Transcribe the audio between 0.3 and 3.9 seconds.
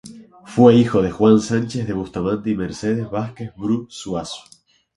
Fue hijo de Juan Sánchez de Bustamante y Mercedes Vásquez-Bru